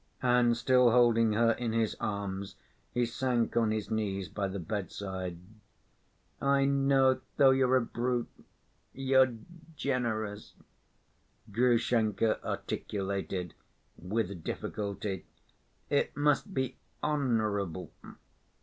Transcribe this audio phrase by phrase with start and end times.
[0.23, 2.55] And still holding her in his arms,
[2.91, 5.37] he sank on his knees by the bedside.
[6.41, 8.27] "I know, though you're a brute,
[8.95, 9.35] you're
[9.75, 10.55] generous,"
[11.51, 13.53] Grushenka articulated
[13.95, 15.27] with difficulty.
[15.91, 17.91] "It must be honorable